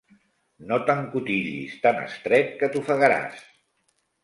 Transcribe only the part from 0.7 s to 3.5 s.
No t'encotillis tan estret, que t'ofegaràs!